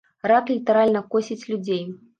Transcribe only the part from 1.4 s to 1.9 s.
людзей.